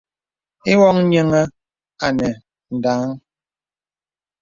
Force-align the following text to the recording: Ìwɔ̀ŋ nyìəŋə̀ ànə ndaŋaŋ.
Ìwɔ̀ŋ 0.71 0.95
nyìəŋə̀ 1.07 1.43
ànə 2.05 2.27
ndaŋaŋ. 2.75 3.11